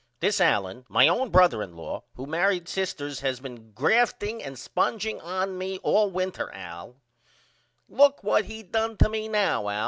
[0.19, 5.21] This Allen my own brother in law who married sisters has been grafting and spongeing
[5.21, 6.95] on me all winter Al.
[7.87, 9.79] Look what he done to me now Al.